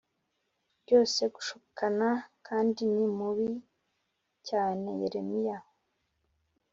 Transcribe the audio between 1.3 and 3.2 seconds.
gushukana kandi ni